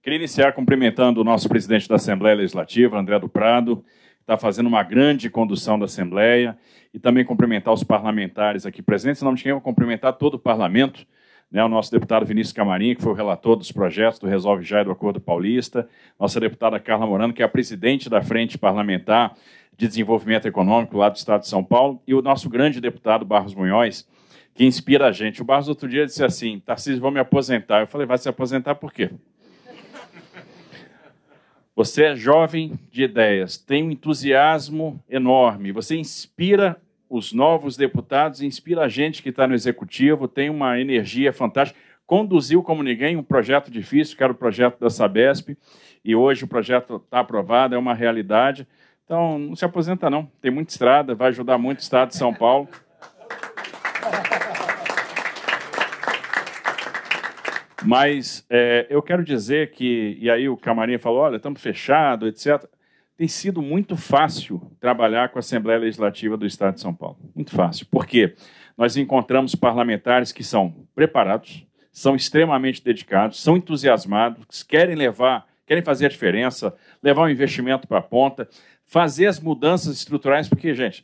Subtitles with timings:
[0.00, 4.68] Queria iniciar cumprimentando o nosso presidente da Assembleia Legislativa, André do Prado, que está fazendo
[4.68, 6.56] uma grande condução da Assembleia,
[6.94, 9.22] e também cumprimentar os parlamentares aqui presentes.
[9.22, 11.04] Não tinha que cumprimentar todo o parlamento,
[11.50, 14.82] né, o nosso deputado Vinícius Camarim, que foi o relator dos projetos do Resolve Já
[14.82, 19.34] e do Acordo Paulista, nossa deputada Carla Morano, que é a presidente da Frente Parlamentar
[19.76, 23.54] de Desenvolvimento Econômico lá do Estado de São Paulo, e o nosso grande deputado Barros
[23.54, 24.06] Munhoz,
[24.54, 25.42] que inspira a gente.
[25.42, 27.80] O Barros outro dia disse assim, Tarcísio, vou me aposentar.
[27.80, 29.10] Eu falei, vai se aposentar por quê?
[31.78, 36.76] Você é jovem de ideias, tem um entusiasmo enorme, você inspira
[37.08, 41.78] os novos deputados, inspira a gente que está no executivo, tem uma energia fantástica.
[42.04, 45.56] Conduziu como ninguém um projeto difícil, que era o projeto da Sabesp,
[46.04, 48.66] e hoje o projeto está aprovado, é uma realidade.
[49.04, 50.28] Então, não se aposenta, não.
[50.42, 52.68] Tem muita estrada, vai ajudar muito o Estado de São Paulo.
[57.88, 62.68] Mas é, eu quero dizer que, e aí o Camarim falou, olha, estamos fechados, etc.
[63.16, 67.16] Tem sido muito fácil trabalhar com a Assembleia Legislativa do Estado de São Paulo.
[67.34, 67.86] Muito fácil.
[67.86, 68.34] Por quê?
[68.76, 76.04] Nós encontramos parlamentares que são preparados, são extremamente dedicados, são entusiasmados, querem levar, querem fazer
[76.04, 78.46] a diferença, levar o investimento para a ponta,
[78.84, 81.02] fazer as mudanças estruturais, porque, gente,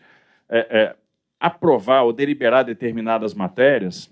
[0.50, 0.96] é, é,
[1.40, 4.10] aprovar ou deliberar determinadas matérias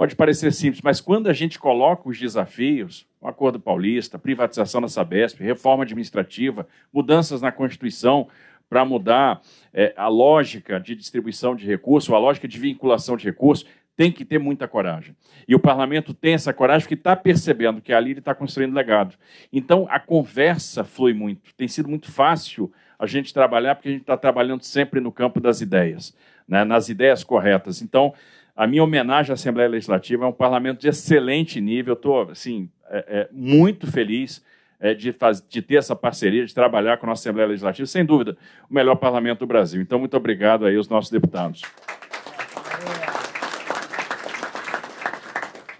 [0.00, 4.88] Pode parecer simples, mas quando a gente coloca os desafios, o Acordo Paulista, privatização da
[4.88, 8.26] Sabesp, reforma administrativa, mudanças na Constituição
[8.66, 9.42] para mudar
[9.74, 14.24] é, a lógica de distribuição de recursos, a lógica de vinculação de recursos, tem que
[14.24, 15.14] ter muita coragem.
[15.46, 19.16] E o parlamento tem essa coragem porque está percebendo que ali ele está construindo legado.
[19.52, 21.54] Então, a conversa flui muito.
[21.54, 25.40] Tem sido muito fácil a gente trabalhar, porque a gente está trabalhando sempre no campo
[25.40, 26.16] das ideias,
[26.48, 27.82] né, nas ideias corretas.
[27.82, 28.14] Então,
[28.60, 31.94] a minha homenagem à Assembleia Legislativa é um parlamento de excelente nível.
[31.94, 34.44] Estou assim, é, é, muito feliz
[34.78, 37.86] é, de, faz, de, ter essa parceria, de trabalhar com a nossa Assembleia Legislativa.
[37.86, 38.36] Sem dúvida,
[38.68, 39.80] o melhor parlamento do Brasil.
[39.80, 41.62] Então, muito obrigado aí aos nossos deputados.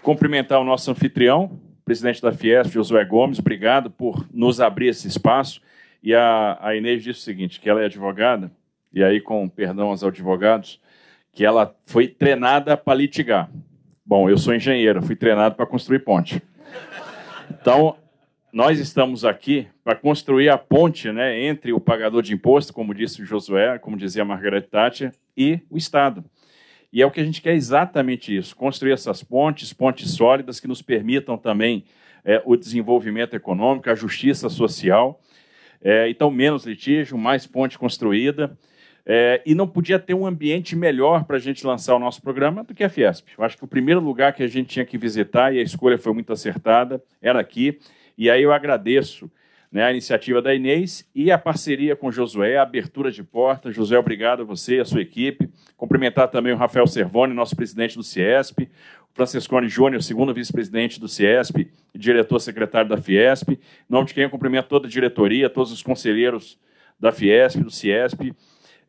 [0.01, 3.37] Cumprimentar o nosso anfitrião, presidente da Fiesp, Josué Gomes.
[3.37, 5.61] Obrigado por nos abrir esse espaço.
[6.01, 8.51] E a, a Inês disse o seguinte, que ela é advogada,
[8.91, 10.81] e aí, com perdão aos advogados,
[11.31, 13.49] que ela foi treinada para litigar.
[14.05, 16.41] Bom, eu sou engenheiro, fui treinado para construir ponte.
[17.49, 17.95] Então,
[18.51, 23.21] nós estamos aqui para construir a ponte né, entre o pagador de imposto, como disse
[23.21, 26.23] o Josué, como dizia a Margaret Thatcher, e o Estado.
[26.91, 30.67] E é o que a gente quer exatamente isso: construir essas pontes, pontes sólidas que
[30.67, 31.85] nos permitam também
[32.25, 35.21] é, o desenvolvimento econômico, a justiça social.
[35.81, 38.57] É, então, menos litígio, mais ponte construída
[39.13, 42.63] é, e não podia ter um ambiente melhor para a gente lançar o nosso programa
[42.63, 43.27] do que a Fiesp.
[43.37, 45.97] Eu acho que o primeiro lugar que a gente tinha que visitar, e a escolha
[45.97, 47.77] foi muito acertada, era aqui.
[48.17, 49.29] E aí eu agradeço
[49.69, 53.69] né, a iniciativa da Inês e a parceria com Josué, a abertura de porta.
[53.69, 55.49] José, obrigado a você e a sua equipe.
[55.75, 61.09] Cumprimentar também o Rafael Servoni, nosso presidente do Ciesp, o Franciscone Júnior, segundo vice-presidente do
[61.09, 63.49] Ciesp e diretor-secretário da Fiesp.
[63.49, 66.57] Em nome de quem eu cumprimento toda a diretoria, todos os conselheiros
[66.97, 68.33] da Fiesp, do Ciesp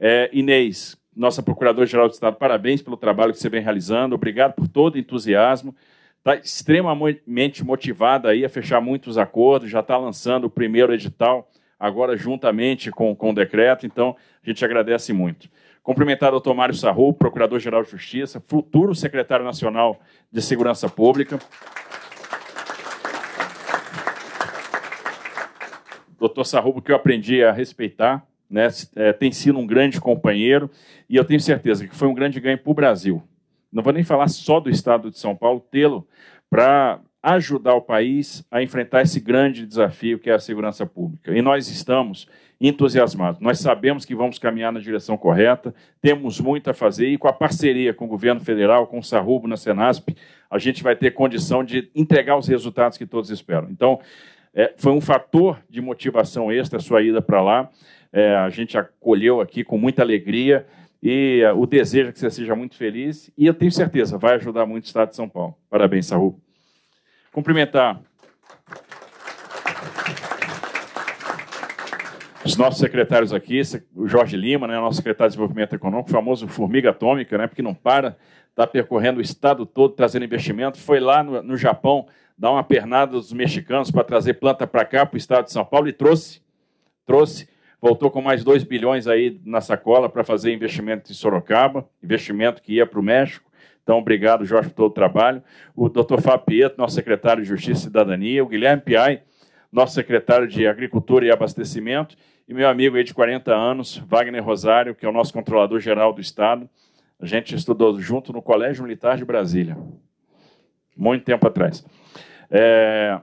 [0.05, 4.67] é, Inês, nossa Procuradora-Geral do Estado, parabéns pelo trabalho que você vem realizando, obrigado por
[4.67, 5.73] todo o entusiasmo.
[6.19, 11.49] Está extremamente motivada aí a fechar muitos acordos, já está lançando o primeiro edital,
[11.79, 15.49] agora juntamente com, com o decreto, então a gente agradece muito.
[15.85, 20.01] Cumprimentar o doutor Mário Sarru, Procurador-Geral de Justiça, futuro Secretário Nacional
[20.33, 21.39] de Segurança Pública.
[26.19, 30.71] Doutor Sarrubo, que eu aprendi a respeitar, né, é, tem sido um grande companheiro
[31.09, 33.23] e eu tenho certeza que foi um grande ganho para o Brasil.
[33.73, 36.07] Não vou nem falar só do Estado de São Paulo, tê-lo
[36.51, 41.35] para ajudar o país a enfrentar esse grande desafio que é a segurança pública.
[41.35, 42.29] E nós estamos
[42.61, 43.41] entusiasmados.
[43.41, 47.33] Nós sabemos que vamos caminhar na direção correta, temos muito a fazer e com a
[47.33, 50.15] parceria com o governo federal, com o Sarrubo na Senasp,
[50.51, 53.69] a gente vai ter condição de entregar os resultados que todos esperam.
[53.71, 53.99] Então,
[54.55, 57.71] é, foi um fator de motivação extra a sua ida para lá
[58.13, 60.67] é, a gente acolheu aqui com muita alegria
[61.03, 64.35] e é, o desejo é que você seja muito feliz e eu tenho certeza, vai
[64.35, 65.57] ajudar muito o Estado de São Paulo.
[65.71, 66.39] Parabéns, Saúl.
[67.33, 68.01] Cumprimentar
[72.45, 73.63] os nossos secretários aqui,
[73.95, 77.73] o Jorge Lima, né, nosso secretário de Desenvolvimento Econômico, famoso formiga atômica, né, porque não
[77.73, 78.17] para,
[78.51, 82.07] está percorrendo o estado todo, trazendo investimento, foi lá no, no Japão
[82.37, 85.65] dar uma pernada dos mexicanos para trazer planta para cá, para o estado de São
[85.65, 86.43] Paulo, e trouxe,
[87.07, 87.49] trouxe
[87.83, 92.75] voltou com mais 2 bilhões aí na sacola para fazer investimento em Sorocaba, investimento que
[92.75, 93.51] ia para o México.
[93.83, 95.43] Então, obrigado, Jorge, por todo o trabalho.
[95.75, 98.45] O doutor Fábio Pietro, nosso secretário de Justiça e Cidadania.
[98.45, 99.23] O Guilherme Piai,
[99.73, 102.17] nosso secretário de Agricultura e Abastecimento.
[102.47, 106.13] E meu amigo aí de 40 anos, Wagner Rosário, que é o nosso controlador geral
[106.13, 106.71] do Estado.
[107.19, 109.77] A gente estudou junto no Colégio Militar de Brasília,
[110.97, 111.85] muito tempo atrás.
[112.49, 113.21] É,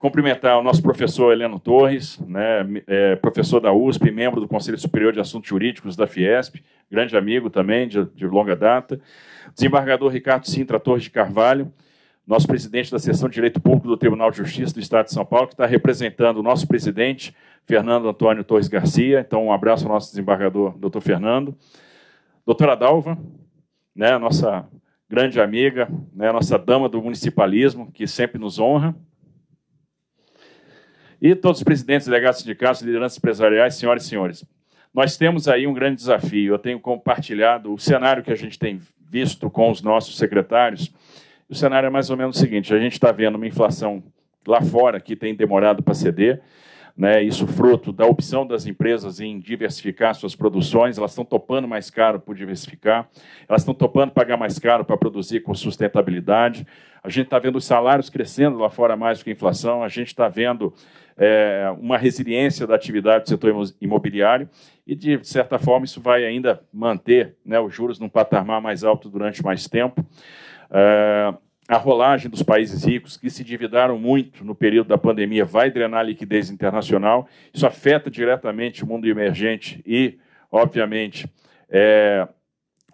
[0.00, 5.12] cumprimentar o nosso professor Heleno Torres, né, é, professor da USP, membro do Conselho Superior
[5.12, 6.56] de Assuntos Jurídicos da Fiesp,
[6.90, 8.98] grande amigo também, de, de longa data.
[9.54, 11.70] Desembargador Ricardo Sintra Torres de Carvalho,
[12.26, 15.26] nosso presidente da Seção de Direito Público do Tribunal de Justiça do Estado de São
[15.26, 17.36] Paulo, que está representando o nosso presidente,
[17.66, 19.20] Fernando Antônio Torres Garcia.
[19.20, 21.54] Então, um abraço ao nosso desembargador, doutor Fernando.
[22.46, 23.18] Doutora Dalva,
[23.94, 24.66] né, nossa
[25.10, 28.96] grande amiga, né, nossa dama do municipalismo, que sempre nos honra.
[31.20, 34.44] E todos os presidentes, delegados sindicatos, lideranças empresariais, senhoras e senhores.
[34.92, 36.54] Nós temos aí um grande desafio.
[36.54, 40.92] Eu tenho compartilhado o cenário que a gente tem visto com os nossos secretários.
[41.48, 44.02] O cenário é mais ou menos o seguinte: a gente está vendo uma inflação
[44.46, 46.40] lá fora que tem demorado para ceder
[47.00, 51.88] né, isso fruto da opção das empresas em diversificar suas produções, elas estão topando mais
[51.88, 53.08] caro por diversificar,
[53.48, 56.66] elas estão topando pagar mais caro para produzir com sustentabilidade.
[57.02, 59.88] A gente está vendo os salários crescendo lá fora mais do que a inflação, a
[59.88, 60.74] gente está vendo
[61.16, 64.46] é, uma resiliência da atividade do setor imobiliário
[64.86, 69.08] e, de certa forma, isso vai ainda manter né, os juros num patamar mais alto
[69.08, 70.04] durante mais tempo.
[70.70, 71.32] É,
[71.70, 76.00] a rolagem dos países ricos, que se endividaram muito no período da pandemia, vai drenar
[76.00, 77.28] a liquidez internacional.
[77.54, 80.18] Isso afeta diretamente o mundo emergente e,
[80.50, 81.28] obviamente,
[81.68, 82.26] é,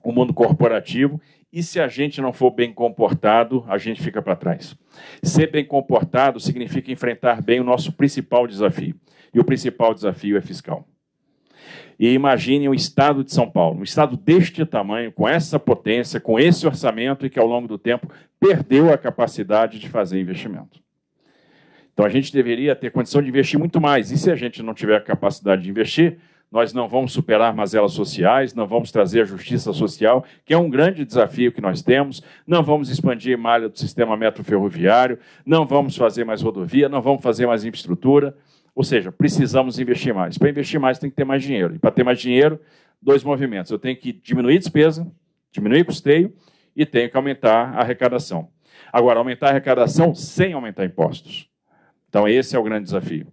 [0.05, 1.19] o mundo corporativo.
[1.50, 4.76] E se a gente não for bem comportado, a gente fica para trás.
[5.22, 8.94] Ser bem comportado significa enfrentar bem o nosso principal desafio.
[9.32, 10.87] E o principal desafio é fiscal.
[11.99, 16.39] E imagine o estado de São Paulo, um estado deste tamanho, com essa potência, com
[16.39, 18.09] esse orçamento e que ao longo do tempo
[18.39, 20.81] perdeu a capacidade de fazer investimento.
[21.93, 24.11] Então a gente deveria ter condição de investir muito mais.
[24.11, 26.19] E se a gente não tiver a capacidade de investir,
[26.51, 30.71] nós não vamos superar mazelas sociais, não vamos trazer a justiça social, que é um
[30.71, 36.25] grande desafio que nós temos, não vamos expandir malha do sistema metroferroviário, não vamos fazer
[36.25, 38.37] mais rodovia, não vamos fazer mais infraestrutura.
[38.76, 40.37] Ou seja, precisamos investir mais.
[40.37, 41.75] Para investir mais, tem que ter mais dinheiro.
[41.75, 42.61] E para ter mais dinheiro,
[43.00, 43.73] dois movimentos.
[43.73, 45.11] Eu tenho que diminuir despesa,
[45.50, 46.31] diminuir custeio
[46.76, 48.50] e tenho que aumentar a arrecadação.
[48.93, 51.49] Agora, aumentar a arrecadação sem aumentar impostos.
[52.11, 53.26] Então, esse é o grande desafio.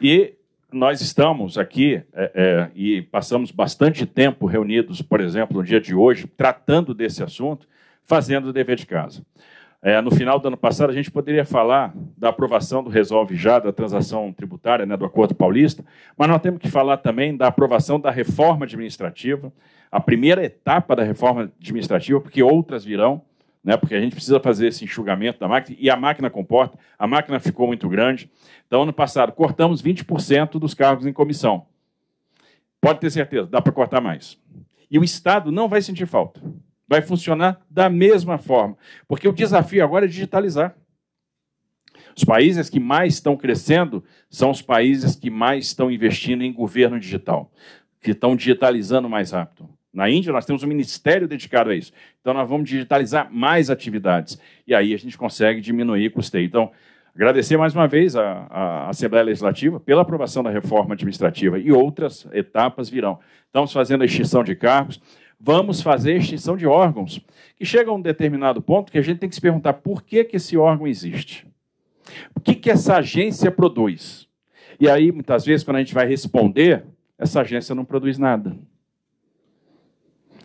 [0.00, 0.34] E
[0.72, 5.94] nós estamos aqui é, é, e passamos bastante tempo reunidos, por exemplo, no dia de
[5.94, 7.68] hoje, tratando desse assunto,
[8.02, 9.22] fazendo o dever de casa.
[9.80, 13.60] É, no final do ano passado, a gente poderia falar da aprovação do Resolve Já,
[13.60, 15.84] da transação tributária, né, do Acordo Paulista,
[16.16, 19.52] mas nós temos que falar também da aprovação da reforma administrativa,
[19.90, 23.22] a primeira etapa da reforma administrativa, porque outras virão,
[23.62, 27.06] né, porque a gente precisa fazer esse enxugamento da máquina, e a máquina comporta, a
[27.06, 28.28] máquina ficou muito grande.
[28.66, 31.66] Então, ano passado, cortamos 20% dos cargos em comissão.
[32.80, 34.40] Pode ter certeza, dá para cortar mais.
[34.90, 36.40] E o Estado não vai sentir falta
[36.88, 38.76] vai funcionar da mesma forma,
[39.06, 40.74] porque o desafio agora é digitalizar.
[42.16, 46.98] Os países que mais estão crescendo são os países que mais estão investindo em governo
[46.98, 47.52] digital,
[48.00, 49.68] que estão digitalizando mais rápido.
[49.92, 51.92] Na Índia, nós temos um ministério dedicado a isso.
[52.20, 54.38] Então, nós vamos digitalizar mais atividades.
[54.66, 56.44] E aí a gente consegue diminuir o custeio.
[56.44, 56.70] Então,
[57.14, 62.88] agradecer mais uma vez à, Assembleia Legislativa pela aprovação da reforma administrativa e outras etapas
[62.88, 63.18] virão.
[63.46, 65.00] Estamos fazendo a extinção de cargos
[65.40, 67.20] vamos fazer extinção de órgãos,
[67.56, 70.24] que chega a um determinado ponto que a gente tem que se perguntar por que,
[70.24, 71.46] que esse órgão existe.
[72.34, 74.28] O que, que essa agência produz?
[74.80, 76.84] E aí, muitas vezes, quando a gente vai responder,
[77.18, 78.56] essa agência não produz nada.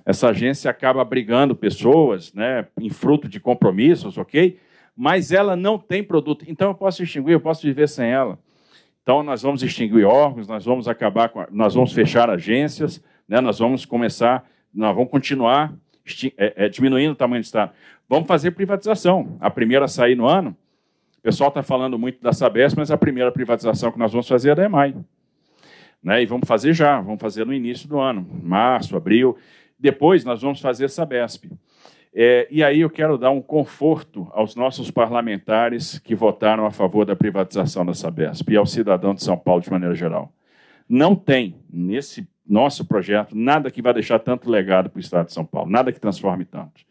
[0.06, 4.60] Essa agência acaba abrigando pessoas, né, em fruto de compromissos, ok?
[4.96, 6.46] Mas ela não tem produto.
[6.48, 8.38] Então eu posso extinguir, eu posso viver sem ela.
[9.02, 13.60] Então nós vamos extinguir órgãos, nós vamos acabar com, nós vamos fechar agências, né, nós
[13.60, 15.74] vamos começar nós vamos continuar
[16.38, 17.72] é, é, diminuindo o tamanho do Estado.
[18.10, 19.38] Vamos fazer privatização.
[19.40, 20.56] A primeira a sair no ano,
[21.20, 24.52] o pessoal está falando muito da Sabesp, mas a primeira privatização que nós vamos fazer
[24.52, 24.96] é da EMAI.
[26.04, 26.24] Né?
[26.24, 29.38] E vamos fazer já, vamos fazer no início do ano, março, abril.
[29.80, 31.46] Depois nós vamos fazer a Sabesp.
[32.14, 37.06] É, e aí eu quero dar um conforto aos nossos parlamentares que votaram a favor
[37.06, 40.32] da privatização da Sabesp e ao cidadão de São Paulo de maneira geral.
[40.88, 45.34] Não tem, nesse nosso projeto, nada que vai deixar tanto legado para o Estado de
[45.34, 46.82] São Paulo, nada que transforme tanto.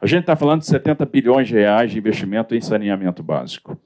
[0.00, 3.80] A gente está falando de 70 bilhões de reais de investimento em saneamento básico.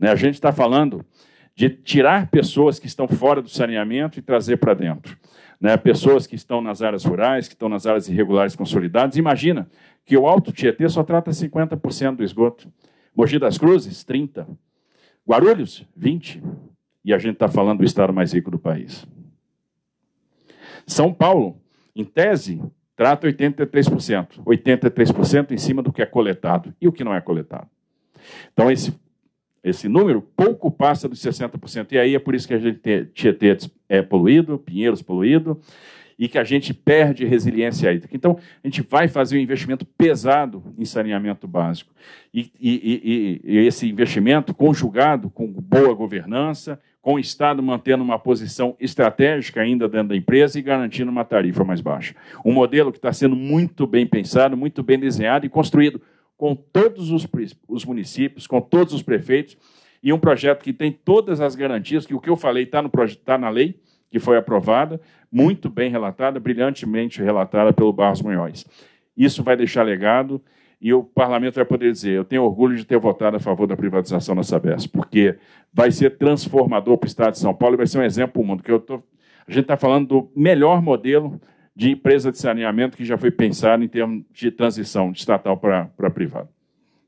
[0.00, 0.10] Né?
[0.10, 1.04] A gente está falando
[1.54, 5.14] de tirar pessoas que estão fora do saneamento e trazer para dentro.
[5.60, 5.76] Né?
[5.76, 9.18] Pessoas que estão nas áreas rurais, que estão nas áreas irregulares consolidadas.
[9.18, 9.68] Imagina
[10.06, 12.72] que o Alto Tietê só trata 50% do esgoto.
[13.14, 14.46] Mogi das Cruzes, 30%.
[15.28, 16.42] Guarulhos, 20%.
[17.04, 19.06] E a gente está falando do estado mais rico do país.
[20.86, 21.60] São Paulo,
[21.94, 22.60] em tese,
[22.96, 24.42] trata 83%.
[24.44, 26.74] 83% em cima do que é coletado.
[26.80, 27.68] E o que não é coletado?
[28.52, 28.94] Então, esse,
[29.62, 31.92] esse número pouco passa dos 60%.
[31.92, 33.56] E aí é por isso que a gente Tietê
[33.88, 35.60] é poluído, Pinheiros poluído,
[36.18, 38.14] e que a gente perde resiliência hídrica.
[38.14, 41.92] Então, a gente vai fazer um investimento pesado em saneamento básico.
[42.32, 48.18] E, e, e, e esse investimento conjugado com boa governança, com o Estado mantendo uma
[48.18, 52.14] posição estratégica ainda dentro da empresa e garantindo uma tarifa mais baixa.
[52.44, 56.00] Um modelo que está sendo muito bem pensado, muito bem desenhado e construído
[56.36, 57.26] com todos os,
[57.68, 59.56] os municípios, com todos os prefeitos,
[60.02, 62.82] e um projeto que tem todas as garantias, que o que eu falei está
[63.24, 63.80] tá na lei,
[64.10, 68.64] que foi aprovada, muito bem relatada, brilhantemente relatada pelo Barros Munhoz.
[69.16, 70.42] Isso vai deixar legado
[70.82, 73.76] e o parlamento vai poder dizer: eu tenho orgulho de ter votado a favor da
[73.76, 75.38] privatização da Sabesp, porque
[75.72, 78.42] vai ser transformador para o Estado de São Paulo e vai ser um exemplo para
[78.42, 78.64] o mundo.
[78.64, 78.96] Que eu tô,
[79.46, 81.40] a gente está falando do melhor modelo
[81.74, 85.84] de empresa de saneamento que já foi pensado em termos de transição de estatal para,
[85.96, 86.48] para privado.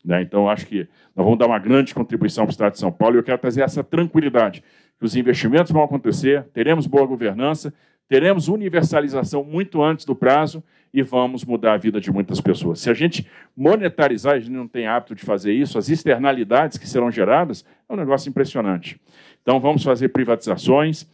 [0.05, 0.23] Né?
[0.23, 3.17] Então, acho que nós vamos dar uma grande contribuição para o Estado de São Paulo
[3.17, 4.63] e eu quero trazer essa tranquilidade,
[4.99, 7.75] que os investimentos vão acontecer, teremos boa governança,
[8.09, 12.79] teremos universalização muito antes do prazo e vamos mudar a vida de muitas pessoas.
[12.79, 16.89] Se a gente monetarizar, a gente não tem hábito de fazer isso, as externalidades que
[16.89, 19.01] serão geradas é um negócio impressionante.
[19.43, 21.07] Então, vamos fazer privatizações,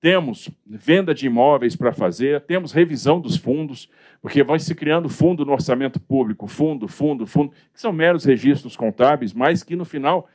[0.00, 3.88] temos venda de imóveis para fazer, temos revisão dos fundos,
[4.20, 8.76] porque vai se criando fundo no orçamento público, fundo, fundo, fundo, que são meros registros
[8.76, 10.28] contábeis, mas que no final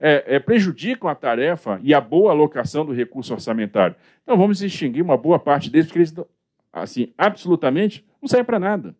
[0.00, 3.96] é, é, prejudicam a tarefa e a boa alocação do recurso orçamentário.
[4.22, 6.14] Então vamos extinguir uma boa parte deles, porque eles,
[6.72, 8.94] assim, absolutamente não servem para nada.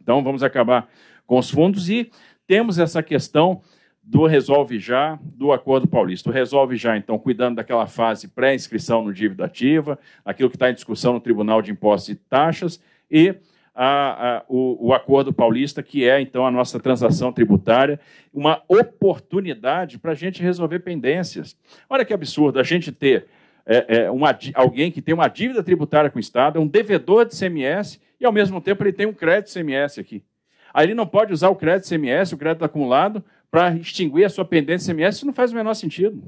[0.00, 0.88] Então vamos acabar
[1.26, 2.10] com os fundos e
[2.46, 3.60] temos essa questão
[4.02, 6.30] do Resolve Já, do Acordo Paulista.
[6.30, 10.74] O Resolve Já, então, cuidando daquela fase pré-inscrição no dívida ativa, aquilo que está em
[10.74, 12.80] discussão no Tribunal de Impostos e Taxas,
[13.10, 13.34] e
[13.76, 18.00] a, a, o, o, Acordo Paulista, que é, então, a nossa transação tributária,
[18.32, 21.54] uma oportunidade para a gente resolver pendências.
[21.88, 23.26] Olha que absurdo a gente ter
[23.66, 27.26] é, é, uma, alguém que tem uma dívida tributária com o Estado, é um devedor
[27.26, 30.24] de CMS, e, ao mesmo tempo, ele tem um crédito CMS aqui.
[30.72, 34.44] Aí ele não pode usar o crédito CMS, o crédito acumulado, para extinguir a sua
[34.44, 36.22] pendência CMS, isso não faz o menor sentido.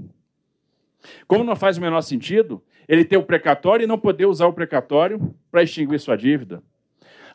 [1.26, 4.52] Como não faz o menor sentido ele ter o precatório e não poder usar o
[4.52, 6.62] precatório para extinguir sua dívida?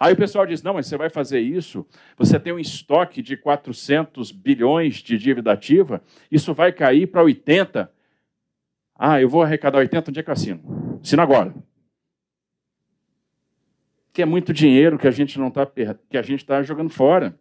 [0.03, 3.37] Aí o pessoal diz: não, mas você vai fazer isso, você tem um estoque de
[3.37, 7.89] 400 bilhões de dívida ativa, isso vai cair para 80.
[8.99, 10.99] Ah, eu vou arrecadar 80, onde é que eu assino?
[11.01, 11.55] Assino agora.
[14.11, 17.39] Que é muito dinheiro que a gente não está que a gente está jogando fora.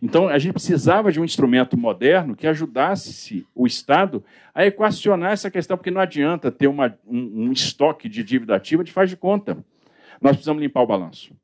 [0.00, 4.24] Então, a gente precisava de um instrumento moderno que ajudasse o Estado
[4.54, 8.84] a equacionar essa questão, porque não adianta ter uma, um, um estoque de dívida ativa
[8.84, 9.58] de faz de conta.
[10.22, 11.34] Nós precisamos limpar o balanço.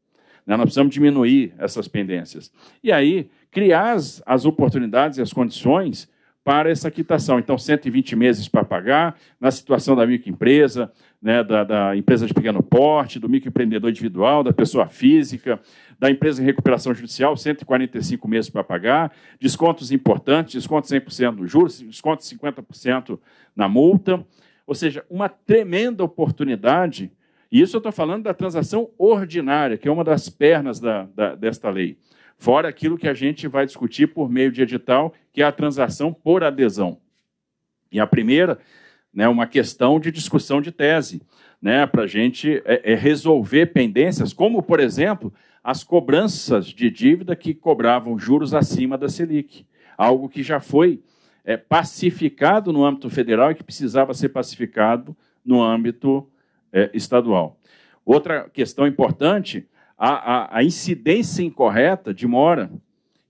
[0.46, 0.56] Né?
[0.56, 2.50] Nós precisamos diminuir essas pendências.
[2.82, 6.08] E aí, criar as, as oportunidades e as condições
[6.44, 7.38] para essa quitação.
[7.38, 12.62] Então, 120 meses para pagar, na situação da microempresa, né, da, da, empresa de pequeno
[12.62, 15.58] porte, do microempreendedor individual, da pessoa física,
[15.98, 19.10] da empresa em recuperação judicial, 145 meses para pagar,
[19.40, 23.18] descontos importantes, desconto 100% dos juros, desconto 50%
[23.56, 24.22] na multa.
[24.66, 27.10] Ou seja, uma tremenda oportunidade
[27.50, 31.34] e isso eu estou falando da transação ordinária, que é uma das pernas da, da,
[31.34, 31.98] desta lei.
[32.36, 36.12] Fora aquilo que a gente vai discutir por meio de edital, que é a transação
[36.12, 36.98] por adesão.
[37.90, 38.58] E a primeira,
[39.12, 41.22] né, uma questão de discussão de tese,
[41.62, 45.32] né, para a gente é, é resolver pendências, como, por exemplo,
[45.62, 49.64] as cobranças de dívida que cobravam juros acima da Selic,
[49.96, 51.02] algo que já foi
[51.44, 56.28] é, pacificado no âmbito federal e que precisava ser pacificado no âmbito
[56.74, 57.56] é, estadual.
[58.04, 59.66] Outra questão importante,
[59.96, 62.70] a, a, a incidência incorreta de mora.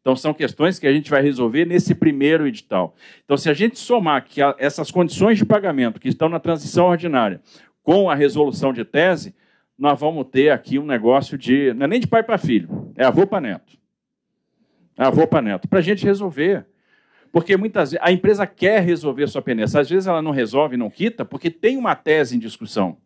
[0.00, 2.94] Então, são questões que a gente vai resolver nesse primeiro edital.
[3.24, 6.86] Então, se a gente somar que a, essas condições de pagamento que estão na transição
[6.86, 7.40] ordinária
[7.82, 9.34] com a resolução de tese,
[9.78, 11.72] nós vamos ter aqui um negócio de.
[11.74, 13.76] Não é nem de pai para filho, é avô para neto.
[14.96, 15.68] É avô para neto.
[15.68, 16.66] Para a gente resolver.
[17.32, 19.80] Porque muitas vezes a empresa quer resolver sua pendência.
[19.80, 22.96] Às vezes ela não resolve, não quita, porque tem uma tese em discussão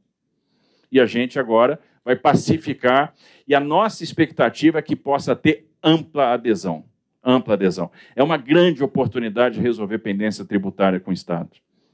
[0.91, 3.15] e a gente agora vai pacificar.
[3.47, 6.85] E a nossa expectativa é que possa ter ampla adesão.
[7.23, 7.91] Ampla adesão.
[8.17, 11.51] É uma grande oportunidade de resolver pendência tributária com o Estado.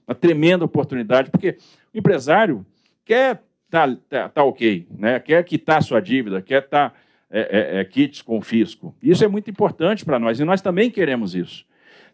[0.06, 1.56] Uma tremenda oportunidade, porque
[1.92, 2.64] o empresário
[3.04, 5.18] quer estar tá, tá, tá ok, né?
[5.18, 6.96] quer quitar sua dívida, quer estar tá,
[7.30, 8.94] é, é, é, kits com fisco.
[9.02, 11.64] Isso é muito importante para nós, e nós também queremos isso.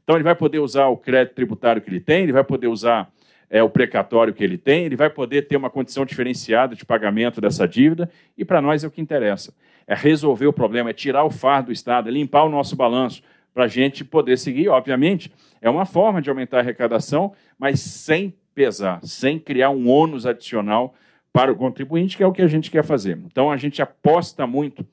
[0.03, 3.13] Então, ele vai poder usar o crédito tributário que ele tem, ele vai poder usar
[3.51, 7.41] é, o precatório que ele tem, ele vai poder ter uma condição diferenciada de pagamento
[7.41, 9.53] dessa dívida, e para nós é o que interessa.
[9.87, 13.23] É resolver o problema, é tirar o fardo do Estado, é limpar o nosso balanço,
[13.53, 14.69] para a gente poder seguir.
[14.69, 20.25] Obviamente, é uma forma de aumentar a arrecadação, mas sem pesar, sem criar um ônus
[20.25, 20.95] adicional
[21.33, 23.19] para o contribuinte, que é o que a gente quer fazer.
[23.27, 24.87] Então, a gente aposta muito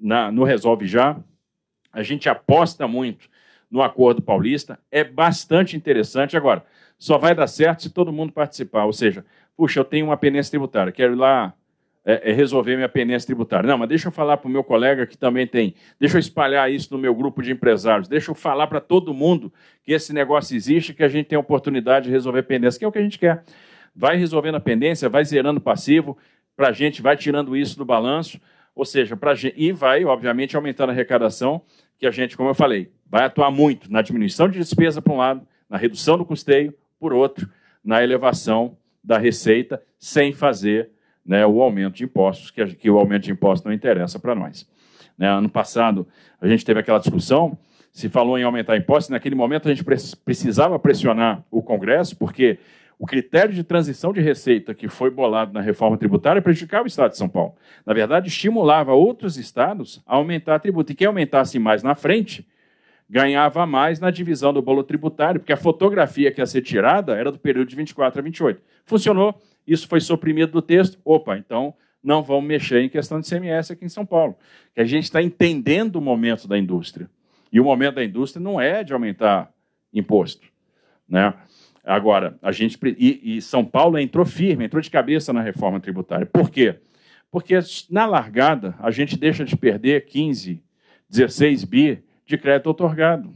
[0.00, 1.16] na, no Resolve Já,
[1.92, 3.28] a gente aposta muito
[3.70, 6.36] no Acordo Paulista, é bastante interessante.
[6.36, 6.64] Agora,
[6.98, 8.84] só vai dar certo se todo mundo participar.
[8.84, 9.24] Ou seja,
[9.56, 11.54] puxa, eu tenho uma penência tributária, quero ir lá
[12.04, 13.68] é, é resolver minha penência tributária.
[13.68, 15.74] Não, mas deixa eu falar para o meu colega que também tem.
[16.00, 18.08] Deixa eu espalhar isso no meu grupo de empresários.
[18.08, 19.52] Deixa eu falar para todo mundo
[19.84, 22.88] que esse negócio existe, que a gente tem a oportunidade de resolver pendência, que é
[22.88, 23.44] o que a gente quer.
[23.94, 26.16] Vai resolvendo a pendência, vai zerando o passivo,
[26.56, 28.40] para a gente, vai tirando isso do balanço,
[28.74, 31.62] ou seja, gente, e vai, obviamente, aumentando a arrecadação,
[31.98, 35.16] que a gente, como eu falei, vai atuar muito na diminuição de despesa, por um
[35.18, 37.48] lado, na redução do custeio, por outro,
[37.84, 40.90] na elevação da receita, sem fazer
[41.24, 44.68] né, o aumento de impostos, que, que o aumento de impostos não interessa para nós.
[45.16, 46.06] Né, ano passado,
[46.40, 47.58] a gente teve aquela discussão,
[47.92, 49.84] se falou em aumentar impostos, naquele momento a gente
[50.24, 52.58] precisava pressionar o Congresso, porque
[52.98, 57.12] o critério de transição de receita que foi bolado na reforma tributária prejudicava o Estado
[57.12, 57.54] de São Paulo.
[57.86, 60.92] Na verdade, estimulava outros estados a aumentar a tributa.
[60.92, 62.46] E quem aumentasse mais na frente
[63.08, 67.32] ganhava mais na divisão do bolo tributário, porque a fotografia que ia ser tirada era
[67.32, 68.62] do período de 24 a 28.
[68.84, 70.98] Funcionou, isso foi suprimido do texto.
[71.04, 74.36] Opa, então não vamos mexer em questão de CMS aqui em São Paulo.
[74.74, 77.08] Que a gente está entendendo o momento da indústria.
[77.50, 79.50] E o momento da indústria não é de aumentar
[79.92, 80.46] imposto.
[81.08, 81.32] Né?
[81.84, 82.78] Agora, a gente.
[82.98, 86.26] E, e São Paulo entrou firme, entrou de cabeça na reforma tributária.
[86.26, 86.76] Por quê?
[87.30, 87.58] Porque
[87.90, 90.62] na largada a gente deixa de perder 15,
[91.08, 93.32] 16 bi de crédito otorgado.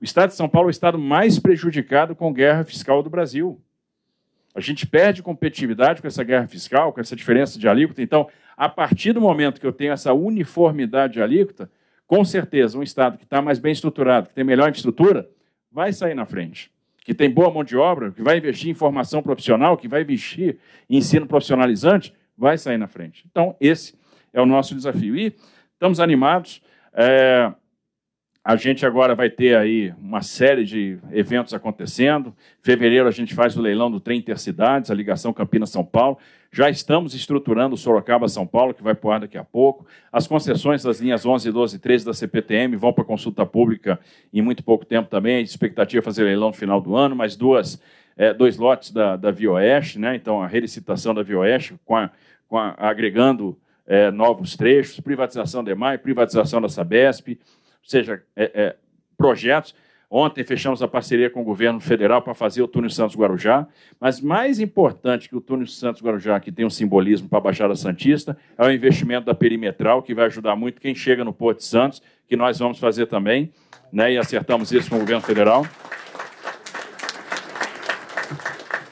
[0.00, 3.58] O Estado de São Paulo é o estado mais prejudicado com guerra fiscal do Brasil.
[4.54, 8.02] A gente perde competitividade com essa guerra fiscal, com essa diferença de alíquota.
[8.02, 11.70] Então, a partir do momento que eu tenho essa uniformidade de alíquota,
[12.06, 15.28] com certeza, um Estado que está mais bem estruturado, que tem melhor infraestrutura,
[15.72, 16.70] vai sair na frente.
[17.04, 20.58] Que tem boa mão de obra, que vai investir em formação profissional, que vai investir
[20.88, 23.24] em ensino profissionalizante, vai sair na frente.
[23.30, 23.98] Então, esse
[24.34, 25.16] é o nosso desafio.
[25.16, 25.34] E
[25.72, 26.60] estamos animados.
[26.92, 27.52] É,
[28.48, 32.30] a gente agora vai ter aí uma série de eventos acontecendo.
[32.30, 36.16] Em fevereiro a gente faz o leilão do trem Intercidades, a ligação Campinas-São Paulo.
[36.50, 39.86] Já estamos estruturando o Sorocaba-São Paulo, que vai para ar daqui a pouco.
[40.10, 44.00] As concessões das linhas 11, 12 e 13 da CPTM vão para consulta pública
[44.32, 45.36] em muito pouco tempo também.
[45.36, 47.78] A expectativa é fazer leilão no final do ano, mais duas,
[48.16, 50.16] é, dois lotes da, da Via Oeste, né?
[50.16, 52.10] então a relicitação da Via Oeste, com a,
[52.48, 57.38] com a, agregando é, novos trechos, privatização da EMAI, privatização da Sabesp,
[57.82, 58.76] seja, é, é,
[59.16, 59.74] projetos.
[60.10, 63.66] Ontem fechamos a parceria com o governo federal para fazer o túnel Santos-Guarujá,
[64.00, 68.34] mas mais importante que o túnel Santos-Guarujá, que tem um simbolismo para a Baixada Santista,
[68.56, 72.02] é o investimento da perimetral, que vai ajudar muito quem chega no Porto de Santos,
[72.26, 73.52] que nós vamos fazer também,
[73.92, 75.66] né, e acertamos isso com o governo federal.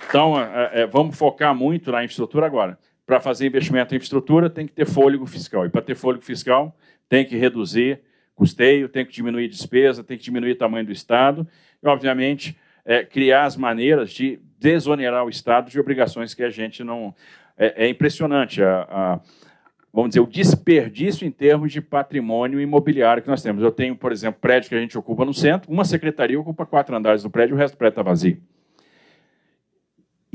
[0.09, 2.79] Então, é, é, vamos focar muito na infraestrutura agora.
[3.07, 5.64] Para fazer investimento em infraestrutura, tem que ter fôlego fiscal.
[5.66, 6.77] E para ter fôlego fiscal,
[7.09, 8.01] tem que reduzir
[8.37, 11.46] custeio, tem que diminuir despesa, tem que diminuir o tamanho do Estado
[11.83, 16.85] e, obviamente, é, criar as maneiras de desonerar o Estado de obrigações que a gente
[16.85, 17.14] não.
[17.59, 19.20] É, é impressionante a, a,
[19.92, 23.62] vamos dizer, o desperdício em termos de patrimônio imobiliário que nós temos.
[23.62, 26.94] Eu tenho, por exemplo, prédio que a gente ocupa no centro, uma secretaria ocupa quatro
[26.94, 28.38] andares do prédio, o resto do prédio está vazio.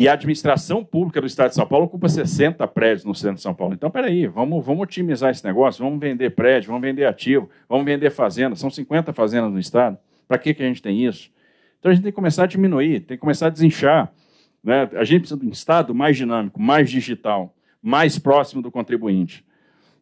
[0.02, 3.44] E a administração pública do Estado de São Paulo ocupa 60 prédios no centro de
[3.44, 3.76] São Paulo.
[3.76, 8.10] Então, peraí, vamos, vamos otimizar esse negócio, vamos vender prédio, vamos vender ativo, vamos vender
[8.10, 8.56] fazenda.
[8.56, 10.00] São 50 fazendas no Estado.
[10.28, 11.30] Para que, que a gente tem isso?
[11.78, 14.12] Então, a gente tem que começar a diminuir, tem que começar a desinchar.
[14.64, 14.90] Né?
[14.94, 19.46] A gente precisa de um Estado mais dinâmico, mais digital, mais próximo do contribuinte.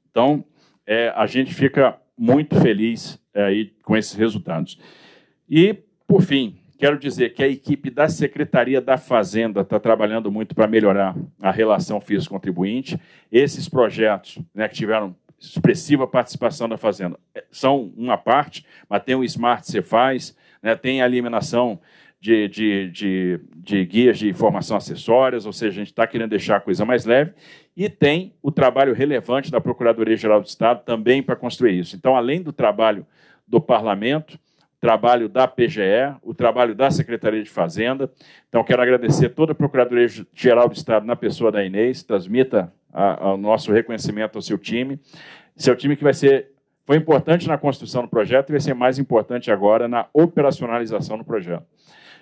[0.10, 0.46] Então,
[0.88, 4.80] é, a gente fica muito feliz é, aí com esses resultados.
[5.50, 5.76] E,
[6.08, 10.66] por fim, Quero dizer que a equipe da Secretaria da Fazenda está trabalhando muito para
[10.66, 12.98] melhorar a relação fisco-contribuinte.
[13.30, 19.14] Esses projetos né, que tiveram expressiva participação da Fazenda é, são uma parte, mas tem
[19.14, 21.82] o Smart Cefaz, né, tem a eliminação
[22.18, 26.58] de, de, de, de, guias de informação acessórias, ou seja, a gente está querendo deixar
[26.58, 27.34] a coisa mais leve,
[27.76, 31.98] e tem o trabalho relevante da Procuradoria-Geral do Estado também para construir isso.
[31.98, 33.06] Então, além do trabalho
[33.46, 34.40] do parlamento,
[34.80, 38.10] trabalho da PGE, o trabalho da Secretaria de Fazenda.
[38.48, 42.72] Então, quero agradecer toda a Procuradoria-Geral do Estado, na pessoa da Inês, transmita
[43.22, 45.00] o nosso reconhecimento ao seu time.
[45.56, 46.52] Seu time que vai ser,
[46.86, 51.26] foi importante na construção do projeto e vai ser mais importante agora na operacionalização do
[51.26, 51.66] projeto.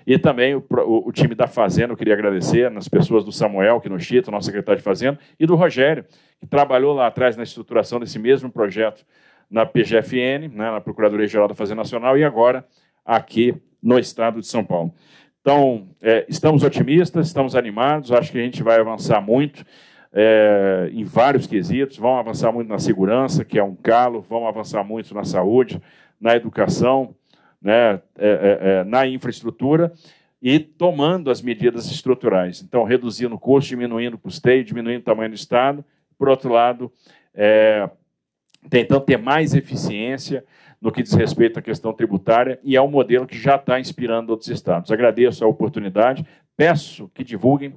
[0.06, 3.82] E também o, o, o, time da Fazenda, eu queria agradecer, nas pessoas do Samuel,
[3.82, 6.06] que nos cita, nosso secretário de Fazenda, e do Rogério,
[6.40, 9.06] que trabalhou lá atrás na estruturação desse mesmo projeto
[9.50, 12.66] na PGFN, né, na Procuradoria-Geral da Fazenda Nacional, e agora
[13.06, 14.94] aqui no estado de São Paulo.
[15.42, 19.66] Então, é, estamos otimistas, estamos animados, acho que a gente vai avançar muito
[20.12, 24.84] é, em vários quesitos, vamos avançar muito na segurança, que é um calo, vamos avançar
[24.84, 25.82] muito na saúde,
[26.20, 27.16] na educação,
[27.62, 29.94] né, é, é, é na infraestrutura
[30.42, 32.62] e tomando as medidas estruturais.
[32.62, 35.84] Então, reduzindo o custo, diminuindo o custeio, diminuindo o tamanho do Estado.
[36.18, 36.92] Por outro lado,
[37.34, 37.90] é,
[38.70, 40.44] tentando ter mais eficiência
[40.82, 44.30] no que diz respeito à questão tributária, e é um modelo que já está inspirando
[44.30, 44.92] outros estados.
[44.92, 47.76] Agradeço a oportunidade, peço que divulguem,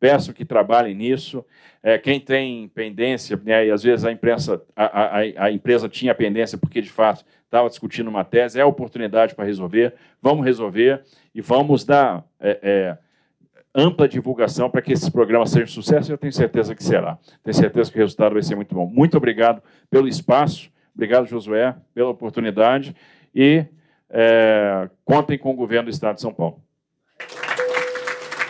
[0.00, 1.44] peço que trabalhem nisso.
[1.82, 6.14] É, quem tem pendência, né, e às vezes a, imprensa, a, a, a empresa tinha
[6.14, 11.02] pendência porque, de fato, estava discutindo uma tese, é oportunidade para resolver, vamos resolver
[11.34, 12.98] e vamos dar é, é,
[13.74, 17.18] ampla divulgação para que esse programa seja um sucesso, e eu tenho certeza que será.
[17.42, 18.86] Tenho certeza que o resultado vai ser muito bom.
[18.86, 22.94] Muito obrigado pelo espaço, obrigado, Josué, pela oportunidade,
[23.34, 23.64] e
[24.08, 26.60] é, contem com o governo do Estado de São Paulo.